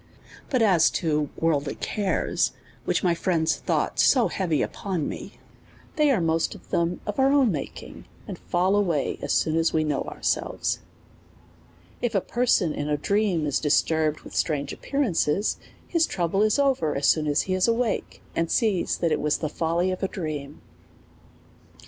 But 0.49 0.63
as 0.63 0.89
to 1.01 1.29
worldly 1.37 1.75
cares, 1.75 2.53
which 2.85 3.03
my 3.03 3.13
friends 3.13 3.57
thought 3.57 4.03
90 4.15 4.33
heavy 4.33 4.61
upon 4.63 5.07
me, 5.07 5.33
they 5.95 6.09
are 6.09 6.19
most 6.19 6.55
of 6.55 6.71
them 6.71 7.01
of 7.05 7.19
our 7.19 7.31
own 7.31 7.51
making, 7.51 8.05
and 8.27 8.39
fall 8.39 8.75
away 8.75 9.19
as 9.21 9.31
soon 9.31 9.55
as 9.55 9.73
we 9.73 9.83
know 9.83 10.01
ourselves. 10.05 10.79
If 12.01 12.15
a 12.15 12.19
person 12.21 12.73
in 12.73 12.89
a 12.89 12.97
dream 12.97 13.45
is 13.45 13.59
disturbed 13.59 14.21
with 14.21 14.33
strange 14.35 14.73
ap 14.73 14.81
pearances, 14.81 15.57
his 15.87 16.07
trouble 16.07 16.41
is 16.41 16.57
over 16.57 16.95
as 16.95 17.05
soon 17.07 17.27
as 17.27 17.43
he 17.43 17.53
is 17.53 17.67
awake, 17.67 18.23
and 18.35 18.49
sees 18.49 18.97
that 18.97 19.11
it 19.11 19.21
was 19.21 19.37
the 19.37 19.49
folly 19.49 19.91
of 19.91 20.01
his 20.01 20.09
dream. 20.09 20.63